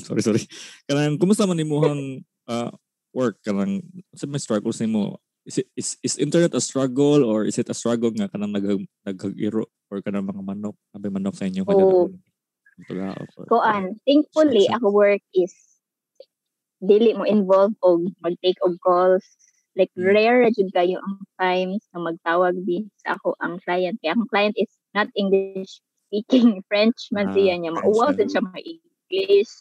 [0.04, 0.44] sorry sorry.
[0.84, 2.68] Kanang kumusta man imuhang uh,
[3.16, 3.80] work kanang
[4.12, 7.76] sa may struggles nimo is, it, is is internet a struggle or is it a
[7.76, 8.66] struggle nga kanang nag
[9.06, 12.08] naghagiro or kanang mga manok abay manok sa inyo Oo.
[13.48, 15.52] Kuan, thankfully ako work is
[16.80, 19.24] dili mo involve og mag-take og calls.
[19.76, 20.16] Like Mm.
[20.16, 24.00] rare ra jud kayo ang times na magtawag di sa ako ang client.
[24.02, 27.70] Kaya ang client is not English speaking French man Ah, siya niya.
[27.76, 29.52] Mauwaw sad siya mga English.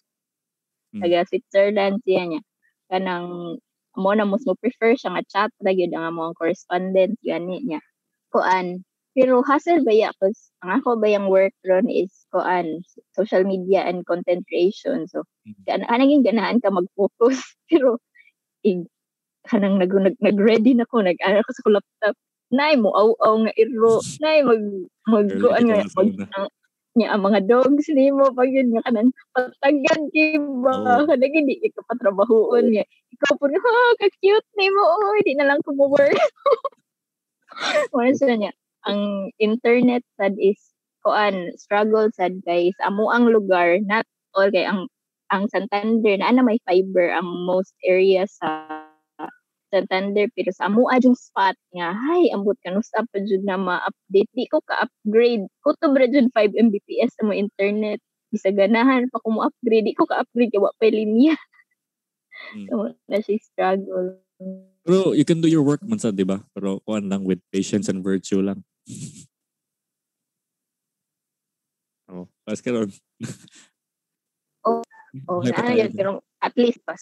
[0.96, 1.02] Mm.
[1.06, 2.42] Taga Switzerland siya niya.
[2.90, 3.60] Kanang
[4.00, 7.84] mo na mas mo prefer siya nga chat ra gyud ang among correspondent gani niya.
[8.32, 12.86] Kuan, pero hassle ba ya cause ang ako ba yung work ron is kuan
[13.18, 15.10] social media and content creation.
[15.12, 15.28] So
[15.68, 17.42] kan anang ganahan ka mag-focus.
[17.70, 18.00] Pero
[18.64, 18.86] ig
[19.50, 22.16] kanang nag, nag, nag-ready na ko nag ano ko sa laptop.
[22.50, 24.00] Nay mo aw aw nga iro.
[24.24, 24.64] Nay mag
[25.10, 26.10] mag kuan nga mag
[26.98, 31.06] niya ang mga dogs nimo pag yun nga kanan patagan kiba Oo.
[31.06, 34.82] kanang hindi ka patrabahoon niya ikaw po ha ka-cute nimo
[35.14, 36.18] oy di na lang ko mo work
[37.96, 38.52] Wala sila niya
[38.88, 40.60] ang internet sad is
[41.04, 42.76] kuan struggle sad guys.
[42.84, 44.88] Amo ang lugar not all kay ang
[45.30, 48.66] ang Santander na ana may fiber ang most area sa
[49.70, 54.46] Santander pero sa amo adjung spot nga hay ambot kanus up jud na ma-update di
[54.50, 59.46] ko ka-upgrade ko to jud 5 Mbps sa mo internet bisa ganahan pa ko mo
[59.46, 61.38] upgrade di ko ka-upgrade kay wa pa linya
[62.56, 62.72] Mm.
[62.72, 64.16] so na siya struggle
[64.88, 66.40] Pero you can do your work man sa, di ba?
[66.56, 68.64] Pero kuan lang with patience and virtue lang.
[72.10, 72.90] oh, pas ka ron.
[74.64, 74.82] Oh,
[75.28, 76.98] oh na yun pero at least pas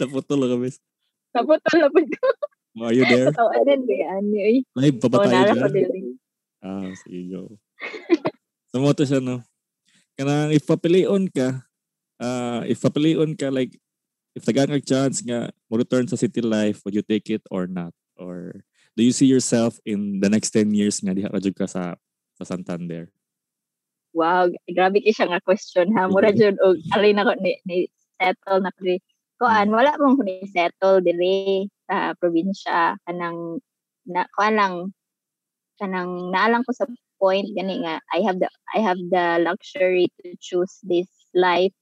[0.00, 0.70] Naputol lang kami.
[1.36, 2.28] Naputol na po ko.
[2.80, 3.34] Are you there?
[3.34, 3.82] Ba yan?
[4.38, 6.16] Ay, Live pa ba oh, tayo nara ko dyan?
[6.60, 7.42] Ah, sige, go.
[8.70, 9.42] so, mo to siya, no?
[10.14, 11.64] Kanang if papilion ka,
[12.20, 13.74] uh, if papilion ka, like,
[14.36, 17.92] if tagang chance nga, mo return sa city life, would you take it or not?
[18.20, 18.60] Or
[18.94, 21.96] do you see yourself in the next 10 years nga diha ka ka sa
[22.36, 23.08] sa Santander?
[24.10, 26.10] Wow, grabe ki siya nga question ha.
[26.10, 27.86] Mura jud og alin ako ni, ni
[28.20, 28.96] settle na ko di.
[29.40, 33.00] Kuan wala mong ko ni settle diri sa probinsya.
[33.08, 33.64] Kanang
[34.04, 34.74] na kuan lang
[35.80, 36.84] kanang naalang ko sa
[37.16, 41.72] point gani nga I have the I have the luxury to choose this life.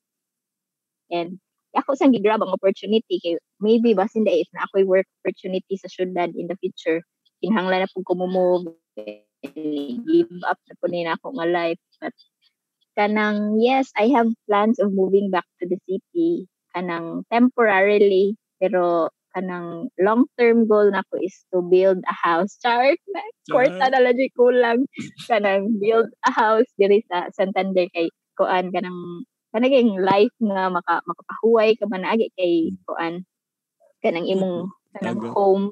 [1.11, 1.43] And
[1.75, 5.91] ako sang gigrab ang opportunity kay maybe basin da if na ako'y work opportunity sa
[5.91, 7.03] syudad in the future
[7.43, 8.27] kinahanglan na pug ko mo
[9.45, 11.83] give up na po na ako nga life.
[12.03, 12.15] But
[12.99, 16.51] kanang yes I have plans of moving back to the city.
[16.75, 22.59] Kanang temporarily pero kanang long term goal nako is to build a house.
[22.59, 22.99] Chart!
[23.15, 24.83] Na kwarta na lang kulang
[25.31, 28.75] kanang build a house diri sa Santander kay kuan.
[28.75, 29.23] Kanang
[29.55, 33.23] kanaging life nga maka makapahuway ka man agi kay kuan.
[34.03, 35.71] Kanang imong kanang home.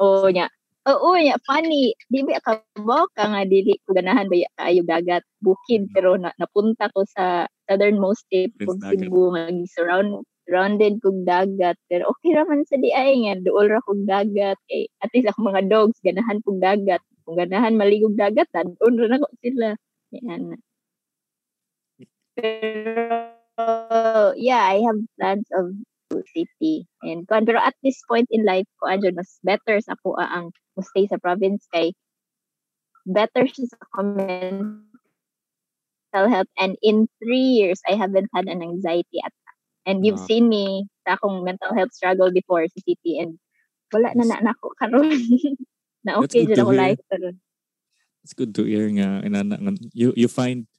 [0.00, 0.48] O nya
[0.90, 1.94] Oo, nya funny.
[2.10, 6.90] Di ba kamo ka nga dili ko ganahan ba kaayo dagat bukid pero na, napunta
[6.90, 8.98] ko sa southernmost tip Dagat.
[8.98, 11.78] Cebu nga surround surrounded kog dagat.
[11.86, 14.58] Pero okay raman sa di ay nga duol ra kog dagat.
[14.66, 17.02] Kay at least ako mga dogs ganahan kog dagat.
[17.22, 19.78] Kung ganahan maligog dagat tan-on ra nako sila.
[20.18, 20.58] Yan.
[22.34, 23.22] Pero
[24.34, 25.78] yeah I have plans of
[26.34, 26.90] city.
[27.06, 30.50] And kuan pero at this point in life ko anjo mas better sa ako ang
[30.76, 31.92] mo stay sa province kay
[33.04, 34.84] better siya sa mental
[36.28, 39.34] health and in three years I haven't had an anxiety attack.
[39.82, 40.28] And you've Ah.
[40.30, 43.42] seen me sa akong mental health struggle before sa city and
[43.90, 45.10] wala na na nako karon
[46.06, 47.36] na okay jud ako life karon
[48.22, 49.58] It's good to hear nga inana
[49.90, 50.70] you you find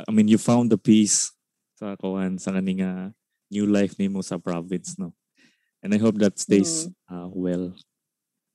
[0.00, 1.28] I mean you found the peace
[1.76, 3.12] sa kuan sa kaning nga
[3.52, 5.12] new life nimo sa province no.
[5.84, 7.76] And I hope that stays uh, well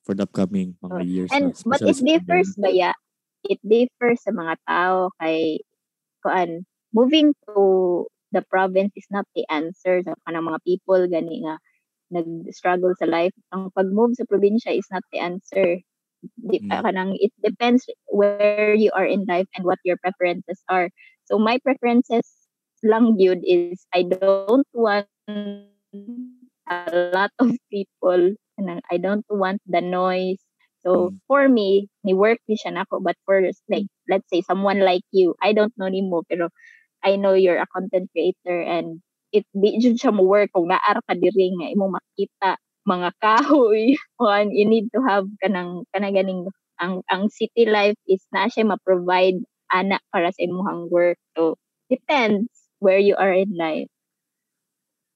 [0.06, 1.32] for the upcoming mga Oh, years.
[1.32, 1.54] And no?
[1.66, 2.92] but it differs ba ya?
[3.46, 5.62] It differs sa mga tao kay
[6.26, 11.58] kuan moving to the province is not the answer sa kanang mga people gani nga
[12.12, 13.34] nag-struggle sa life.
[13.56, 15.80] Ang pag-move sa probinsya is not the answer.
[16.38, 16.84] Di, Mm.
[16.86, 20.92] kanang it depends where you are in life and what your preferences are.
[21.26, 22.28] So my preferences
[22.86, 25.08] lang yun is I don't want
[26.70, 28.36] a lot of people.
[28.62, 30.38] Kanang I don't want the noise.
[30.86, 31.22] So Mm.
[31.28, 35.34] for me, ni work ni siya nako but for like let's say someone like you,
[35.42, 36.50] I don't know nimo pero
[37.04, 39.02] I know you're a content creator and
[39.36, 42.50] it di jud siya mo work kung naar ka diri nga imong makita
[42.88, 43.94] mga kahoy.
[44.22, 46.48] One you need to have kanang kanang ganing
[46.82, 49.38] ang ang city life is na siya ma-provide
[49.74, 51.20] ana para sa imong work.
[51.38, 51.60] So
[51.92, 52.50] depends
[52.82, 53.91] where you are in life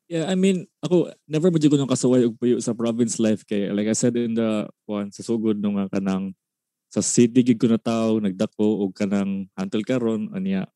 [0.06, 3.74] Yeah, I mean, ako, never mo ko nung kasuway og puyo sa province life kay
[3.74, 6.38] like I said in the kuan sa sugod nung nga kanang
[6.94, 10.70] sa city gid ko na tao nagdako og kanang until karon aniya.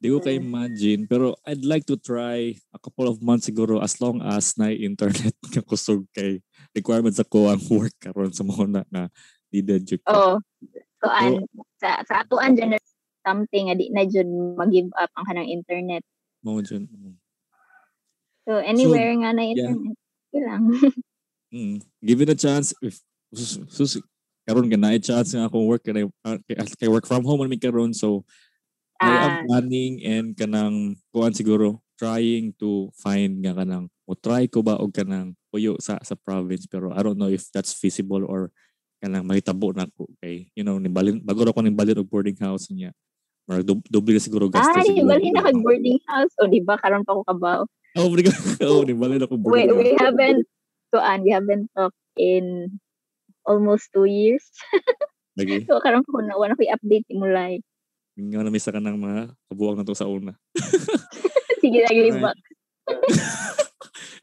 [0.00, 0.44] Di ko kay Mm.
[0.48, 4.72] imagine pero I'd like to try a couple of months siguro as long as na
[4.72, 6.40] internet nga kusog kay
[6.72, 9.04] requirements ako ang work karon sa mga na nga
[9.48, 10.36] needed jud oh
[11.00, 11.48] so an
[11.80, 12.76] sa sa dyan
[13.24, 14.28] something nga di na jud
[14.60, 16.04] mag-give up ang kanang internet
[16.44, 16.84] Mo jud.
[18.44, 19.96] So anywhere nga na internet
[20.32, 20.46] yeah.
[20.46, 20.64] lang.
[21.54, 21.78] Mm.
[22.02, 22.98] Given a chance if
[23.30, 23.92] sus, sus
[24.42, 27.62] karon ka na chance nga akong work kay, uh, kay, work from home man mi
[27.62, 27.94] karon.
[27.94, 28.26] So
[28.98, 34.50] I am ah planning and kanang kuan siguro trying to find nga kanang o try
[34.50, 36.66] ko ba og kanang puyo sa sa province.
[36.66, 38.50] Pero I don't know if that's feasible or
[38.98, 40.10] kanang mahitabo na ko.
[40.18, 42.90] Kay you know nibalin bago ra ko nibalin og boarding house niya
[43.46, 46.34] Marag doble na siguro ah gastos di ba na kag boarding house.
[46.42, 47.62] O di ba karon pa ko kabaw
[47.94, 48.34] Oh, my God.
[48.66, 50.42] oh, nibalin ako we we haven't
[50.90, 52.78] so an we haven't talked in
[53.46, 54.42] almost two years
[55.38, 55.66] Lagi.
[55.66, 57.62] so karon ko na wala ko i-update mo like
[58.14, 60.38] Nga na misa ka ng mga kabuang na to sa una.
[61.62, 62.38] sige lang libak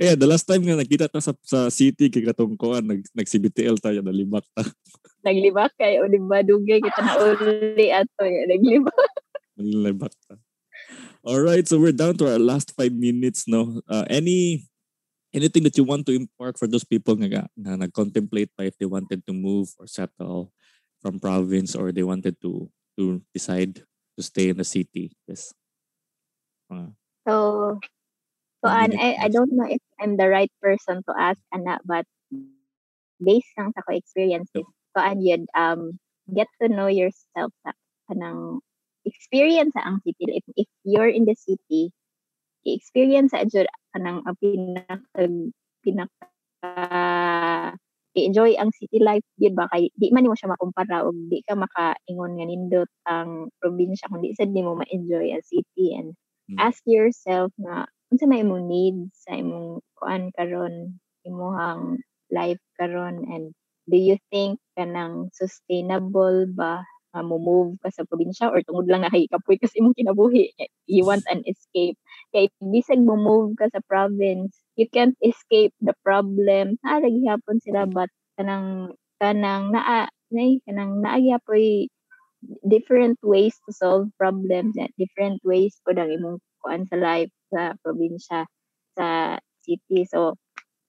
[0.01, 3.27] Yeah, the last time nga nakita ta sa, sa city kay katong kuan nag nag
[3.29, 4.65] CBTL tayo nalibak ta.
[5.21, 9.11] naglibak kay o di ba dugay kita na uli ato ya naglibak
[9.61, 10.33] Nalibak ta.
[11.21, 13.81] All right, so we're down to our last five minutes no.
[13.85, 14.65] Uh, any
[15.29, 18.89] anything that you want to impart for those people nga, nga nag-contemplate pa if they
[18.89, 20.49] wanted to move or settle
[20.97, 22.65] from province or they wanted to
[22.97, 23.85] to decide
[24.17, 25.13] to stay in the city.
[25.29, 25.53] Yes.
[26.73, 26.89] Uh,
[27.29, 27.77] so
[28.65, 32.09] Kuan, minute I, I don't know if I'm the right person to ask ana but
[33.21, 34.65] based lang sa ko experiences,
[34.97, 36.01] kuan yun, um,
[36.33, 37.77] get to know yourself sa
[38.09, 38.65] kanang
[39.11, 40.23] experience sa ang city.
[40.31, 41.91] If, if you're in the city,
[42.65, 44.95] i-experience sa jud kanang ang pinaka
[45.81, 46.27] pinaka
[48.11, 51.55] i-enjoy ang city life yun ba kay di man nimo siya makumpara og di ka
[51.57, 56.13] makaingon nga nindot ang probinsya kundi sad di mo ma-enjoy ang city and
[56.51, 56.57] Mm.
[56.59, 61.95] ask yourself na unsa may imong needs sa imong kuan karon imong
[62.27, 63.55] life karon and
[63.87, 66.83] do you think kanang sustainable ba
[67.19, 70.55] mo move ka sa probinsya or tungod lang na kay kapoy kasi imong kinabuhi
[70.87, 71.99] you want an escape.
[72.31, 76.79] Kay bisag mo move ka sa province you can't escape the problem.
[76.87, 78.07] Ara gihapon sila but
[78.39, 81.91] kanang kanang naa nay kanang naa gyapon
[82.65, 88.47] different ways to solve problems different ways po ang imong kuan sa life sa probinsya
[88.95, 90.07] sa city.
[90.07, 90.39] So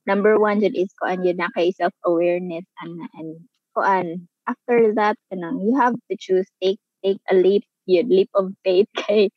[0.06, 3.30] number one jud is kuan yun na kay self awareness and and
[3.74, 8.50] kuan after that kanang you have to choose take take a leap yun leap of
[8.62, 9.31] faith kay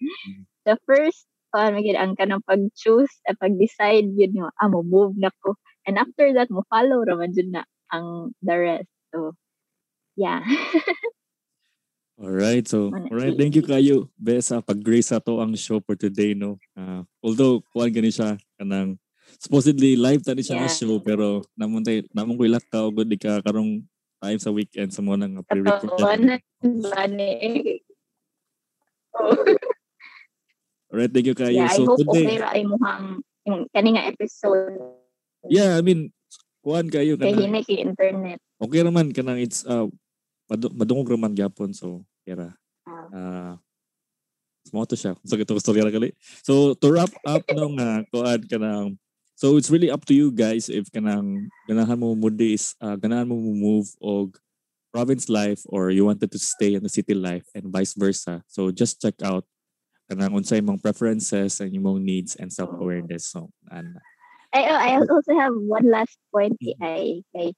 [0.65, 5.31] the first kuan magid ang kanang pag-choose at pag-decide yun nga ah mo move na
[5.45, 5.55] ko
[5.87, 7.63] and after that mo follow raman jud na
[7.93, 9.31] ang the rest so
[10.19, 10.41] yeah
[12.15, 15.99] Alright, so Mana- alright, thank you kayo Bes sa pag-grace sa to ang show for
[15.99, 16.55] today no.
[16.71, 18.95] Ah, although kuan gani siya kanang
[19.35, 20.71] supposedly live tani siya Yeah.
[20.71, 23.83] show pero namon tay namon ko ilak ka og di ka karong
[24.25, 25.93] time sa weekend sa mo nang pre-record.
[30.89, 31.53] Alright, thank you kayo.
[31.53, 34.73] yeah, I So hope okay today, ra ay muhang yung kani nga episode
[35.45, 36.09] yeah, I mean
[36.65, 38.41] kuan kayo kay hini kay internet.
[38.57, 39.85] okay raman kanang it's uh
[40.49, 43.09] madu- madungog raman gyapon so kira Ah.
[43.13, 43.53] ah
[44.65, 45.13] Smo to siya.
[45.21, 46.09] So ito gusto ra gali.
[46.41, 48.97] So to wrap up no nga kuan kanang
[49.35, 53.27] So it's really up to you guys if kanang ganahan mo mo is uh, ganahan
[53.27, 54.39] mo mo move og
[54.95, 58.39] province life or you wanted to stay in the city life and vice versa.
[58.47, 59.43] So just check out
[60.07, 63.27] kanang unsay imong preferences and imong needs and self-awareness.
[63.27, 63.99] So and
[64.55, 66.87] I oh, I also have one last point kay Mm.
[66.87, 67.03] I
[67.35, 67.49] kay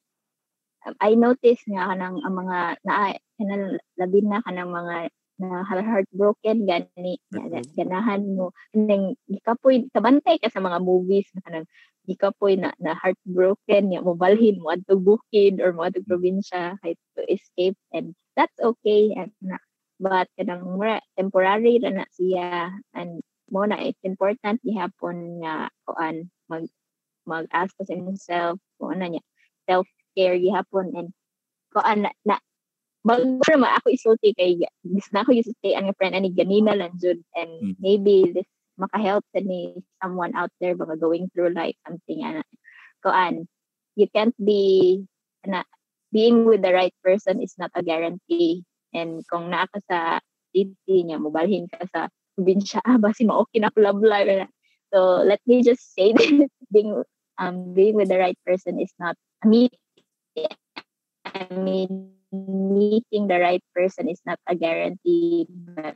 [0.90, 6.66] um, I noticed nga kanang ang mga na kanang labi na kanang mga na heartbroken
[6.66, 11.68] gani na- ganahan mo ning gikapoy kabantay ka sa mga movies na kanang
[12.10, 16.08] gikapoy na, na heartbroken ya mo balhin mo adto bukid or mo adto Mm.
[16.10, 19.58] probinsya kay to escape and that's okay and na
[20.02, 23.22] but kanang mura temporary ra na siya and
[23.52, 26.66] mo na it's important gihapon nga kuan mag
[27.28, 29.24] mag-ask sa himself kung ano niya
[29.68, 31.10] self-care gihapon and
[31.76, 32.40] kuan na, na
[33.06, 36.94] bago naman ako isulti kay gusto na ako yung stay ang friend ani ganina lang
[36.98, 37.76] jud and Mm.
[37.82, 42.46] maybe this maka-help sa ni someone out there mga going through life something ana
[43.02, 43.50] kuan
[43.98, 45.02] you can't be
[45.46, 45.66] na
[46.14, 48.64] being with the right person is not a guarantee.
[48.94, 50.00] And kung naa ka sa
[50.56, 52.08] city niya mobalhin ka sa
[52.38, 54.30] probinsya ah basi mo okay na ko love life
[54.94, 56.96] so let me just say this being
[57.38, 59.70] um being with the right person is not I mean
[61.28, 65.96] I mean meeting the right person is not a guarantee but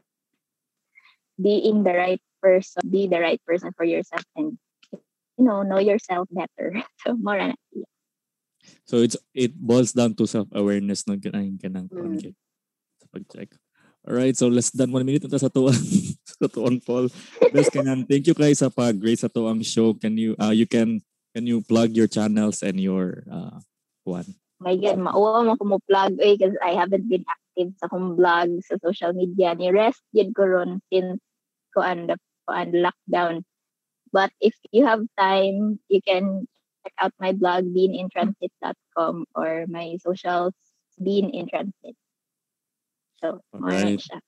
[1.35, 4.57] being the right person be the right person for yourself and
[4.91, 7.55] you know know yourself better so more na
[8.85, 12.35] so it's it boils down to self-awareness no kanang kanang kuan Mm.
[13.01, 13.49] sa pag-check.
[14.01, 15.77] Alright, so less than one minute na sa tuwang
[16.41, 17.09] sa tuwang Paul.
[17.53, 19.93] Best kanang thank you guys sa pag-grace sa tuwang show.
[19.97, 21.01] Can you uh you can
[21.33, 23.57] can you plug your channels and your uh
[24.05, 24.25] kuan?
[24.61, 28.13] My God, mauwa mo ko mo plug eh because I haven't been active sa akong
[28.13, 31.17] blog sa social media ni rest yun ko ron since
[31.73, 33.41] ko the ko ang lockdown
[34.13, 36.45] but if you have time you can
[36.85, 40.53] check out my blog beanintransit.com or my socials
[41.01, 41.97] bean in transit
[43.17, 44.21] so na siya.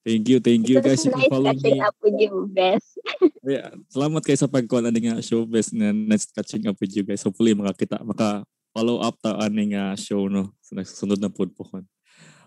[0.00, 1.04] Thank you, thank you It guys.
[1.04, 1.84] You nice follow catching me.
[1.84, 2.96] up with you Bes
[3.44, 7.04] Yeah, salamat kayo sa pagkuan ani nga show best na nice catching up with you
[7.04, 7.24] guys.
[7.24, 11.66] Hopefully makakita maka follow up ta ani nga show no sa nagsusunod na pod po.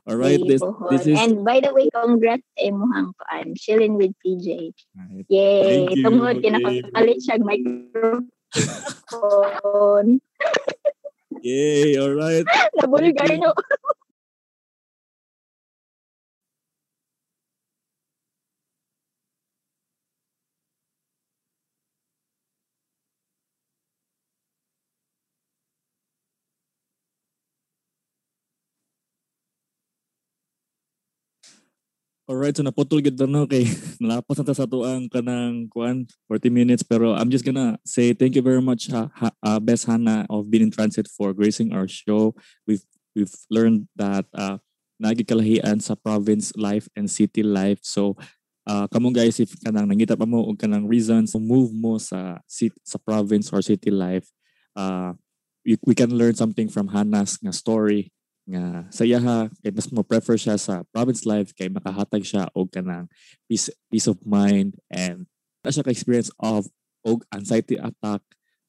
[0.03, 0.91] Alright, Hey, this Bohol.
[0.91, 5.23] this is and by the way congrats sa imuhang kuan chilling with PJ Alright.
[5.31, 5.87] Yay!
[6.03, 8.27] Tungod, kinakapalit siya microphone.
[11.47, 12.43] Yay, alright.
[12.79, 13.47] Nabulgar Thank you.
[13.47, 13.55] no.
[32.23, 33.67] Alright, so naputol gid na no kay
[33.99, 38.39] nalapas na ta sa tuang kanang kuan 40 minutes pero I'm just gonna say thank
[38.39, 41.83] you very much ha, ha, uh, Best Hannah of being in transit for gracing our
[41.83, 42.31] show.
[42.63, 44.63] We've we've learned that uh
[45.03, 47.83] nagikalahian sa province life and city life.
[47.83, 48.15] So
[48.71, 52.39] uh, kamo guys if kanang nangita pa mo og kanang reasons to move mo sa
[52.47, 54.31] city, sa province or city life
[54.79, 55.11] uh
[55.67, 60.03] we, we can learn something from Hannah's nga story nga saya ha kay mas mo
[60.03, 63.07] prefer siya sa province life kay makahatag siya og kanang
[63.47, 65.23] peace peace of mind and
[65.63, 66.67] na siya ka-experience of
[67.07, 68.19] og anxiety attack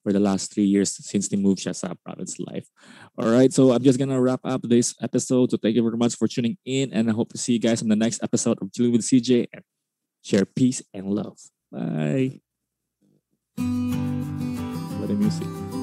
[0.05, 2.69] for the last three years since they moved siya sa province life.
[3.17, 5.51] All right, so I'm just gonna wrap up this episode.
[5.51, 7.81] So thank you very much for tuning in, and I hope to see you guys
[7.81, 9.65] on the next episode of Chilling with CJ and
[10.21, 11.41] share peace and love.
[11.73, 12.45] Bye.
[13.57, 15.74] Let the music.